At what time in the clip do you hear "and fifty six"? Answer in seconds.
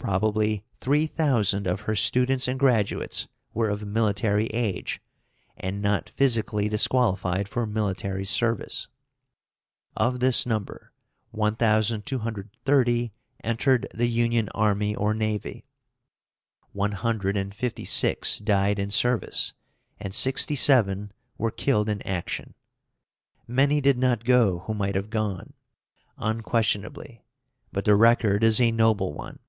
17.36-18.38